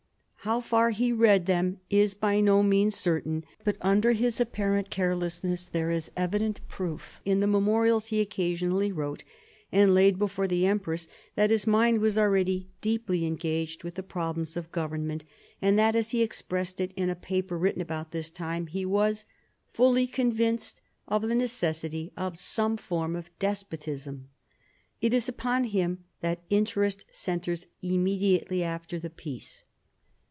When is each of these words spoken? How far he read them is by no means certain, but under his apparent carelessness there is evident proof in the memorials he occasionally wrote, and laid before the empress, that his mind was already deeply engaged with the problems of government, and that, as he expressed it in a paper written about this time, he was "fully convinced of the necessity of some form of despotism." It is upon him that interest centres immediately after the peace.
How 0.43 0.59
far 0.59 0.89
he 0.89 1.11
read 1.11 1.45
them 1.45 1.81
is 1.91 2.15
by 2.15 2.39
no 2.41 2.63
means 2.63 2.95
certain, 2.95 3.45
but 3.63 3.77
under 3.79 4.13
his 4.13 4.39
apparent 4.41 4.89
carelessness 4.89 5.67
there 5.67 5.91
is 5.91 6.09
evident 6.17 6.67
proof 6.67 7.21
in 7.23 7.41
the 7.41 7.45
memorials 7.47 8.07
he 8.07 8.21
occasionally 8.21 8.91
wrote, 8.91 9.23
and 9.71 9.93
laid 9.93 10.17
before 10.17 10.47
the 10.47 10.65
empress, 10.65 11.07
that 11.35 11.51
his 11.51 11.67
mind 11.67 11.99
was 11.99 12.17
already 12.17 12.71
deeply 12.81 13.27
engaged 13.27 13.83
with 13.83 13.93
the 13.93 14.01
problems 14.01 14.57
of 14.57 14.71
government, 14.71 15.25
and 15.61 15.77
that, 15.77 15.95
as 15.95 16.09
he 16.09 16.23
expressed 16.23 16.81
it 16.81 16.91
in 16.95 17.07
a 17.11 17.15
paper 17.15 17.55
written 17.55 17.79
about 17.79 18.09
this 18.09 18.31
time, 18.31 18.65
he 18.65 18.83
was 18.83 19.25
"fully 19.71 20.07
convinced 20.07 20.81
of 21.07 21.21
the 21.21 21.35
necessity 21.35 22.11
of 22.17 22.39
some 22.39 22.77
form 22.77 23.15
of 23.15 23.29
despotism." 23.37 24.27
It 25.03 25.13
is 25.13 25.29
upon 25.29 25.65
him 25.65 26.05
that 26.21 26.41
interest 26.49 27.05
centres 27.11 27.67
immediately 27.83 28.63
after 28.63 28.97
the 28.97 29.11
peace. 29.11 29.65